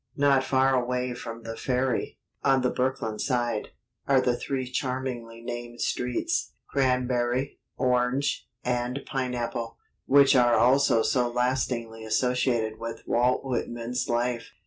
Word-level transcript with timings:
Not 0.17 0.43
far 0.43 0.73
away 0.73 1.13
from 1.13 1.43
the 1.43 1.55
ferry, 1.55 2.17
on 2.43 2.63
the 2.63 2.71
Brooklyn 2.71 3.19
side, 3.19 3.67
are 4.07 4.19
the 4.19 4.35
three 4.35 4.65
charmingly 4.67 5.43
named 5.43 5.79
streets 5.79 6.53
Cranberry, 6.67 7.59
Orange, 7.77 8.49
and 8.63 9.01
Pineapple 9.05 9.77
which 10.07 10.35
are 10.35 10.55
also 10.55 11.03
so 11.03 11.29
lastingly 11.29 12.03
associated 12.03 12.79
with 12.79 13.03
Walt 13.05 13.45
Whitman's 13.45 14.09
life. 14.09 14.53